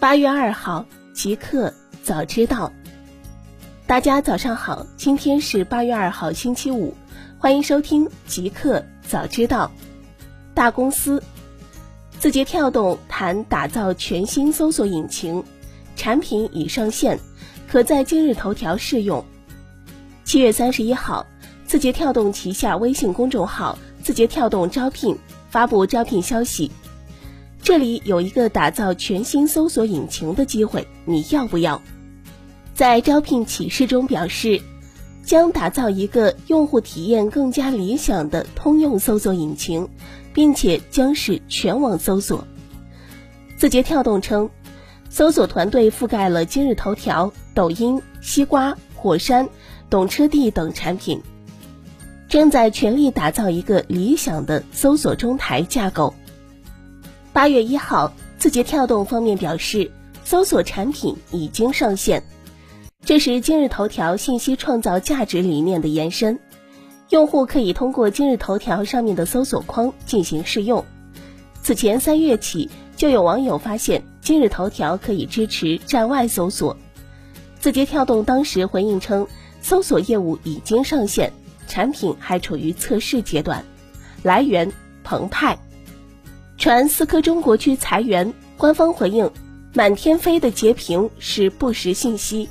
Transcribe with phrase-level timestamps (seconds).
[0.00, 2.72] 八月二号，极客早知道。
[3.86, 6.94] 大家早上好，今天是八月二号，星期五，
[7.38, 9.70] 欢迎收听极客早知道。
[10.54, 11.22] 大公司，
[12.18, 15.44] 字节跳动谈打造全新搜索引擎，
[15.96, 17.20] 产品已上线，
[17.68, 19.22] 可在今日头条试用。
[20.24, 21.26] 七月三十一号，
[21.66, 25.14] 字节跳动旗下微信公众号“字节跳动招聘”
[25.50, 26.72] 发布招聘消息。
[27.62, 31.80] 这里有一个打造全新搜索引擎的机会，你要不要？
[32.74, 34.60] 在招聘启事中表示，
[35.22, 39.86] 将打造一个用户体验更加理想的通用搜索引擎，
[40.32, 42.46] 并且将是全网搜索。
[43.58, 44.48] 字节跳动称，
[45.10, 49.46] 搜索团队覆盖了今日头条、抖音、西瓜、火山、
[49.90, 51.20] 懂车帝等产品，
[52.26, 56.14] 正在全力打造一个理想的搜索中台架构。
[57.32, 59.88] 八月一号，字节跳动方面表示，
[60.24, 62.24] 搜索产品已经上线。
[63.04, 66.40] 这是今日头条信息创造价值理念的延伸，
[67.10, 70.84] 用户可以通过今日头条上面的搜索框进行试用。
[71.62, 76.76] 此前三月起，就有网友发现今日头条可以支持站外搜索。
[77.60, 79.28] 字节跳动当时回应称，
[79.62, 81.32] 搜索业务已经上线，
[81.68, 83.64] 产品还处于测试阶段。
[84.24, 84.72] 来源：
[85.04, 85.56] 澎湃。
[86.60, 89.30] 传思科中国区裁员，官方回应：
[89.72, 92.50] 满天飞的截屏是不实信息。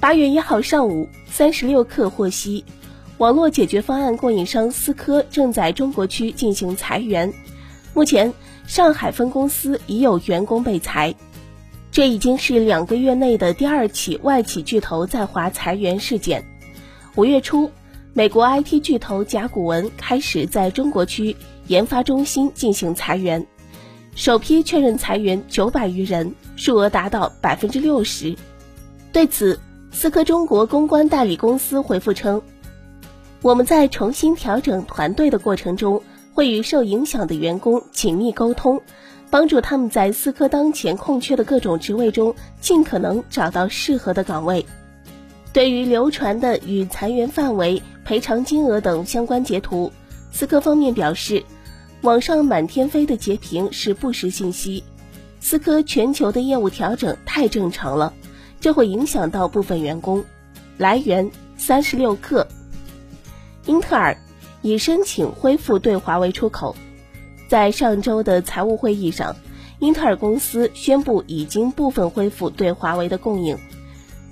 [0.00, 2.64] 八月一号上午，三十六氪获悉，
[3.18, 7.34] 网络解决方案供应商思科正在中国区进行裁员，
[7.92, 8.32] 目前
[8.66, 11.14] 上海分公司已有员工被裁，
[11.90, 16.42] 这已经是两个月内的第二起外企巨头在华裁员事件。
[17.16, 17.70] 五月初，
[18.14, 21.36] 美国 IT 巨头甲骨文开始在中国区。
[21.72, 23.46] 研发中心进行裁员，
[24.14, 28.36] 首批确认裁员九百余人，数额达到百分之六十。
[29.10, 29.58] 对此，
[29.90, 32.42] 思科中国公关代理公司回复称
[33.40, 36.02] ：“我们在重新调整团队的过程中，
[36.34, 38.82] 会与受影响的员工紧密沟通，
[39.30, 44.66] 帮助他们在思科当前空缺的各种职位中尽可能找到适合的岗位。”
[45.54, 49.90] 对于流传的与裁员范围、赔偿金额等相关截图。
[50.34, 51.44] 思科方面表示，
[52.02, 54.82] 网上满天飞的截屏是不实信息。
[55.38, 58.12] 思科全球的业务调整太正常了，
[58.60, 60.24] 这会影响到部分员工。
[60.78, 62.44] 来源：三十六氪。
[63.66, 64.16] 英特尔
[64.62, 66.74] 已申请恢复对华为出口。
[67.46, 69.36] 在上周的财务会议上，
[69.78, 73.56] 英特尔公司宣布已经部分恢复对华为的供应。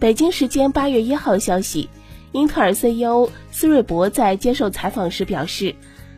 [0.00, 1.88] 北京时间八月一号消息。
[2.32, 5.74] 英特尔 CEO 斯瑞伯在接受采访时表示，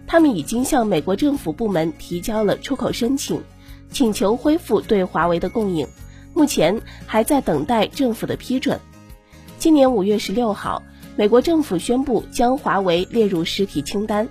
[0.06, 3.42] 他们已经向美国政府部门提交了出口申请，
[3.90, 5.86] 请求恢复对华为的供应，
[6.34, 8.78] 目前还在等待政府的批准。
[9.58, 10.82] 今年五月十六号，
[11.16, 14.28] 美国政府宣布将华为列入实体清单。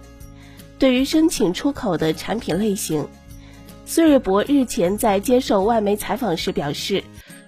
[0.77, 3.07] 对于申请出口的产品类型，
[3.85, 7.03] 斯瑞博日前在接受外媒采访时表示，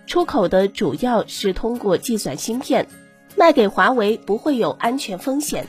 [0.08, 2.88] 出口的主要是通过计算芯片。
[3.36, 5.66] 卖给华为不会有安全风险，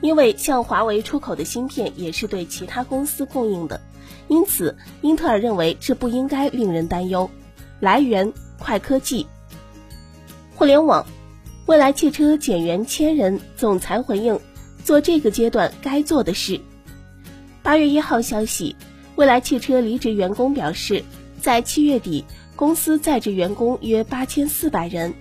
[0.00, 3.80] 因为向华为出口的芯片也是对其他公司供应的，
[4.28, 7.30] 因此英特尔认为这不应该令人担忧。
[7.80, 9.26] 来源：快科技。
[10.54, 11.06] 互联网，
[11.66, 14.40] 蔚来汽车减员千人，总裁回应：
[14.84, 16.60] 做这个阶段该做的事。
[17.62, 18.76] 八月一号消息，
[19.16, 21.04] 蔚来汽车离职员工表示，
[21.40, 22.24] 在七月底，
[22.54, 25.12] 公司在职员工约八千四百人。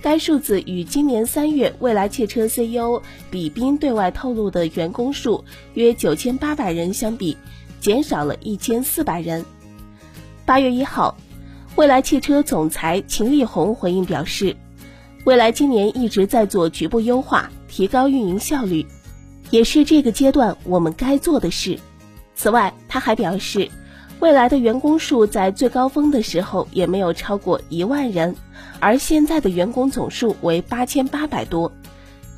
[0.00, 5.44] 该数字与今年三月未来汽车 CEO 李斌对外透露的员工数
[5.74, 7.36] 约九千八百人相比，
[7.80, 9.44] 减少了一千四百人。
[10.46, 11.16] 八月一号，
[11.76, 14.56] 未来汽车总裁秦力红回应表示，
[15.24, 18.86] 未来今年一直在做局部优化，提高运营效率，
[19.50, 21.78] 也是这个阶段我们该做的事。
[22.36, 23.68] 此外，他还表示。
[24.20, 28.34] 未来的员工数在最高峰的时候也没有超过一万人，
[28.80, 31.72] 而现在的员工总数为八千八百多。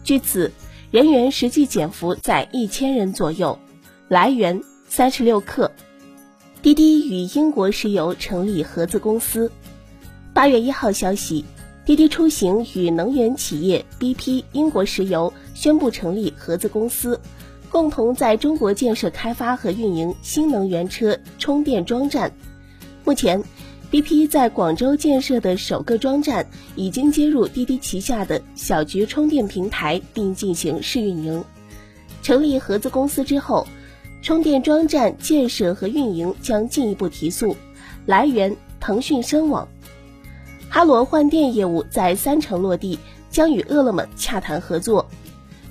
[0.04, 0.52] 据此，
[0.90, 3.58] 人员实际减幅在一千人左右。
[4.08, 5.70] 来源：三十六氪。
[6.62, 9.50] 滴滴与英国石油成立合资公司。
[10.32, 11.44] 八月一号消息，
[11.84, 17.20] 滴滴出行与能源企业 BP 英国石油宣布成立合资公司。
[17.70, 22.32] 共同在中国建设、开发和运营新能源车充电桩站。
[23.04, 23.44] 目前
[23.90, 26.46] ，BP 在广州建设的首个桩站
[26.76, 31.44] 已经接入滴滴旗下的小桔充电平台，并进行试运营。
[32.22, 33.66] 成立合资公司之后，
[34.22, 37.56] 充电桩站建设和运营将进一步提速。
[38.06, 39.66] 来源：腾讯深网。
[40.68, 42.98] 哈罗换电业务在三城落地，
[43.28, 45.08] 将与饿了么洽谈合作。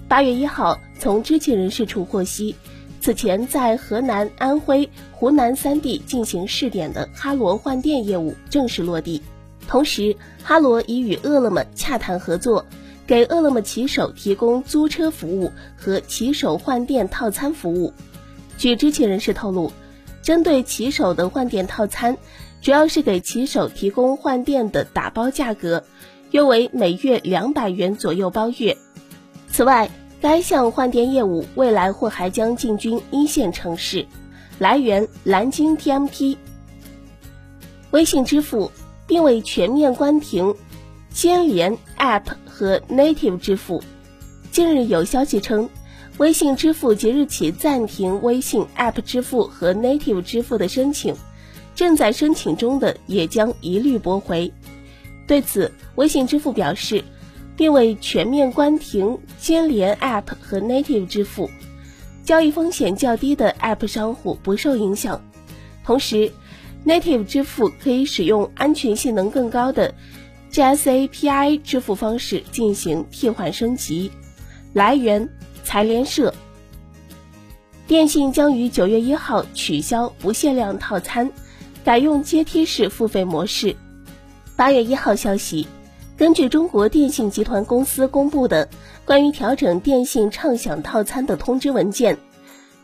[0.07, 2.55] 八月一号，从知情人士处获悉，
[2.99, 9.21] 此前在河南、安徽、湖南三地进行试点的哈罗换电业务正式落地。
[9.67, 12.65] 同时，哈罗已与饿了么洽谈合作，
[13.07, 17.93] 给饿了么骑手提供租车服务和骑手换电套餐服务。
[18.57, 19.71] 据知情人士透露，
[20.21, 22.17] 针对骑手的换电套餐。
[22.61, 25.85] 主要是给骑手提供换电的打包价格，
[26.31, 28.75] 约为每月两百元左右包月。
[29.47, 29.89] 此外，
[30.21, 34.05] 该项换电业务未来或还将进军一线城市。
[34.57, 36.35] 来源：蓝鲸 TMT。
[37.91, 38.71] 微信支付
[39.07, 40.53] 并未全面关停
[41.09, 43.81] 接连 App 和 Native 支付。
[44.51, 45.69] 近日有消息称，
[46.17, 51.15] 微信支付即日起暂停微信 App 支付和 Native 支付的申请。
[51.75, 54.51] 正在申请中的也将一律驳回。
[55.25, 57.01] 对此，微信支付表示，
[57.59, 61.51] 并未全面关停接连 App 和 Native 支付，
[62.23, 65.21] 交易风险较低的 App 商户不受影响。
[65.83, 66.31] 同时
[66.85, 69.93] ，Native 支付可以使用安全性能更高的
[70.53, 74.09] GSAPI 支付方式进行替换升级。
[74.71, 75.27] 来源：
[75.65, 76.33] 财联社。
[77.87, 81.29] 电信将于九月一号取消不限量套餐。
[81.83, 83.75] 改用阶梯式付费模式。
[84.55, 85.67] 八月一号消息，
[86.19, 88.67] 根据中国电信集团公司公布的
[89.05, 92.17] 关于调整电信畅享套餐的通知文件，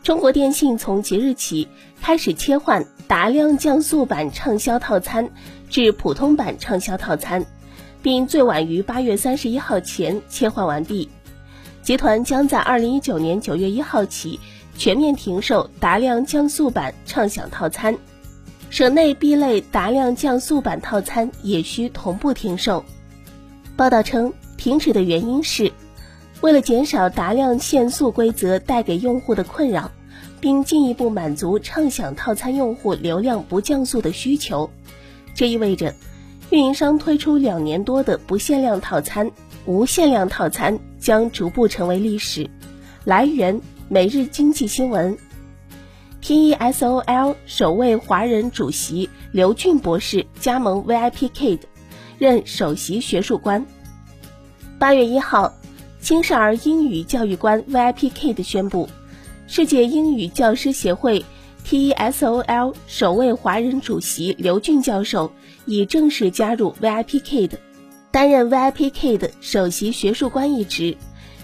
[0.02, 1.68] 中国电信从即日起
[2.00, 5.28] 开始切换达量降速版畅销套餐
[5.68, 7.44] 至普通版畅销套餐，
[8.00, 11.10] 并最晚于八月三十一号前切换完毕。
[11.82, 14.40] 集团将在二零一九年九月一号起
[14.78, 17.98] 全面停售达量降速版畅享套餐。
[18.70, 22.82] 省内 B 类达量降速版套餐也需同步停售。
[23.76, 25.70] 报道称，停止的原因是，
[26.40, 29.90] 为了减少达量限速规则带给用户的困扰，
[30.40, 34.70] 并进一步满足畅享套餐用户流量不降速的需求。
[35.34, 35.94] 这意味着，
[36.48, 39.30] 运营商推出两年多的不限量套餐、
[39.66, 42.48] 无限量套餐将逐步成为历史。
[43.04, 45.18] 来源：每日经济新闻。
[46.22, 51.60] TESOL 首位华人主席刘俊博士加盟 VIPKid，
[52.18, 53.64] 任首席学术官。
[54.78, 55.52] 八月一号，
[56.00, 58.88] 青少儿英语教育官 VIPKid 宣布，
[59.46, 61.24] 世界英语教师协会
[61.66, 65.32] TESOL 首位华人主席刘俊教授
[65.64, 67.50] 已正式加入 VIPKid，
[68.10, 70.96] 担任 VIPKid 首席学术官一职，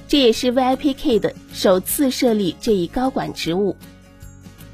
[0.06, 3.76] 这也是 VIPKid 首次设立这一高管职务。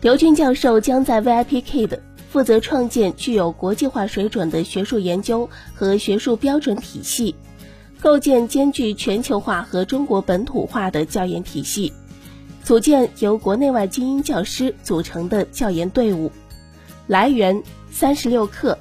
[0.00, 1.98] 刘俊教授将在 VIPKid
[2.30, 7.34] 负责创建具有国际化水准的学术研究和学术标准体系，
[8.00, 11.92] 构建兼具全球化和中国本土化的教研体系，
[12.62, 16.30] 组建由国内外精英教师组成的教研队伍。
[17.06, 18.76] 来源：三十六氪。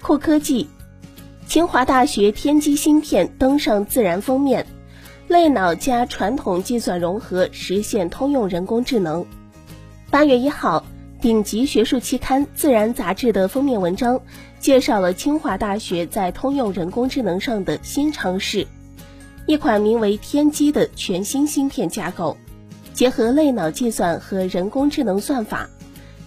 [0.00, 0.68] 酷科技，
[1.46, 4.66] 清华大学天基芯片登上自然封面，
[5.28, 9.26] 类脑加传统计算融合，实现通用人工智能。
[10.10, 10.84] 八月一号，
[11.22, 14.20] 顶级学术期刊《自然》杂志的封面文章
[14.58, 18.66] 介绍了清华大学在通用人工智能上的新尝试，
[19.46, 22.36] 一款名为“天机”的全新芯片架构，
[22.92, 25.70] 结合类脑计算和人工智能算法，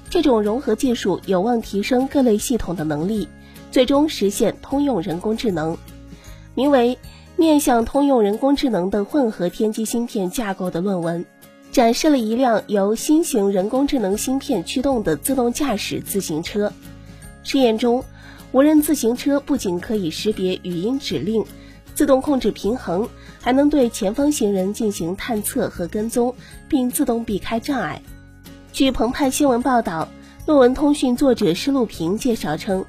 [0.09, 3.27] 这种融合技术有望提升各类系统的能力，
[3.71, 5.77] 最终实现通用人工智能。
[6.53, 6.97] 名为
[7.35, 11.25] “面向通用人工智能的混合天机芯片架构”的论文。
[11.75, 16.71] 展示了一辆由新型人工智能芯片驱动的自动驾驶自行车。
[17.43, 18.01] 试验中，
[18.53, 21.43] 无人自行车不仅可以识别语音指令、
[21.93, 23.09] 自动控制平衡，
[23.41, 26.33] 还能对前方行人进行探测和跟踪，
[26.69, 28.01] 并自动避开障碍。
[28.71, 30.07] 据澎湃新闻报道，
[30.45, 32.85] 论文通讯作者施路平介绍称，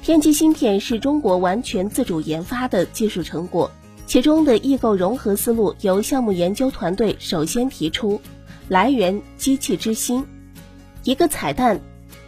[0.00, 3.68] 天基芯片是中国完全自主研发的技术成果。
[4.08, 8.18] 其中的异构融合思路由项目研究团队首先提出，
[8.66, 10.24] 来源机器之心。
[11.04, 11.78] 一个彩蛋，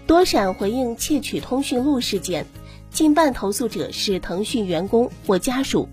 [0.06, 2.44] 多闪回应窃取通讯录事件，
[2.90, 5.88] 近半投诉者是腾讯员工或家属。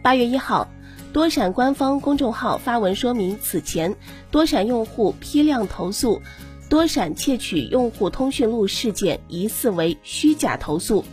[0.00, 0.66] 八月一号，
[1.12, 3.94] 多闪官方公众号发文说明，此前
[4.30, 6.22] 多闪用户批量投诉
[6.70, 11.04] 多闪窃取用户通讯录事件疑似为虚假投诉。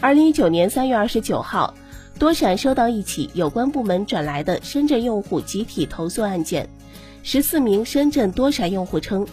[0.00, 1.74] 二零一九年三月二十九号。
[2.18, 6.66] 多闪收到一起有关部门转来的深圳用户集体投诉案件，
[7.22, 9.26] 十四名深圳多闪用户称，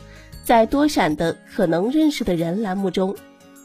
[0.43, 3.15] 在多闪的可能认识的人栏目中，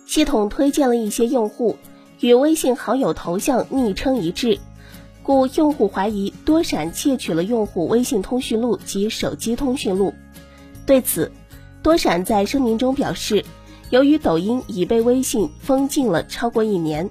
[0.07, 1.77] 系统推荐了一些用户
[2.21, 4.57] 与微信好友头像昵称一致，
[5.25, 10.15] 故用户怀疑多闪窃取了用户微信通讯录及手机通讯录。
[10.87, 11.33] 对此，
[11.83, 13.45] 多闪在声明中表示，
[13.91, 17.11] 由于抖音已被微信封禁了超过一年，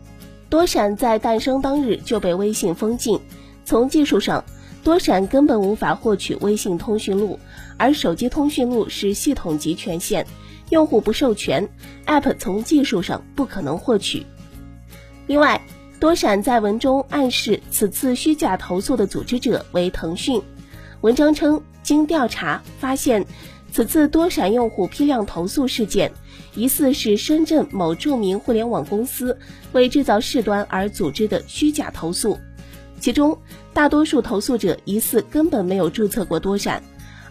[0.49, 3.19] 多闪在诞生当日就被微信封禁。
[3.65, 4.45] 从技术上，
[4.83, 7.37] 多闪根本无法获取微信通讯录，
[7.77, 10.25] 而手机通讯录是系统级权限，
[10.69, 11.67] 用户不授权
[12.05, 14.25] ，App 从技术上不可能获取。
[15.25, 15.61] 另外，
[15.99, 20.41] 多闪在文中暗示此次虚假投诉的组织者为腾讯。
[21.01, 23.25] 文章称，经调查发现，
[23.71, 26.11] 此次多闪用户批量投诉事件，
[26.55, 29.37] 疑似是深圳某著名互联网公司
[29.71, 32.37] 为制造事端而组织的虚假投诉。
[32.99, 33.37] 其中，
[33.73, 36.81] 大多数投诉者疑似根本没有注册过多闪，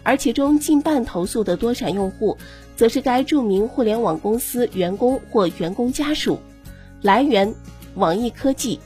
[0.03, 2.37] 而其中近半投诉的多闪用户，
[2.77, 6.39] 则是该著名互联网公司员工或员工家属。
[7.01, 7.53] 来源：
[7.95, 8.79] 网易科技。